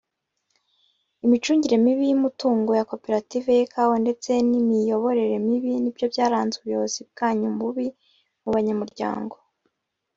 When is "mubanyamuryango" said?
8.43-9.35